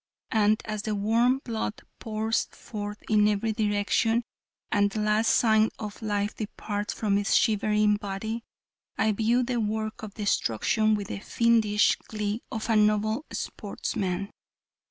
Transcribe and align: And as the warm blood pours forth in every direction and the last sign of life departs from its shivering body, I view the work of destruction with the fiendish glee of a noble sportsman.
And 0.31 0.59
as 0.65 0.81
the 0.81 0.95
warm 0.95 1.41
blood 1.45 1.79
pours 1.99 2.45
forth 2.45 3.03
in 3.07 3.27
every 3.27 3.51
direction 3.53 4.23
and 4.71 4.89
the 4.89 4.99
last 4.99 5.27
sign 5.27 5.69
of 5.77 6.01
life 6.01 6.33
departs 6.35 6.91
from 6.91 7.19
its 7.19 7.35
shivering 7.35 7.97
body, 7.97 8.43
I 8.97 9.11
view 9.11 9.43
the 9.43 9.59
work 9.59 10.01
of 10.01 10.15
destruction 10.15 10.95
with 10.95 11.09
the 11.09 11.19
fiendish 11.19 11.97
glee 12.07 12.41
of 12.51 12.67
a 12.71 12.75
noble 12.75 13.27
sportsman. 13.31 14.31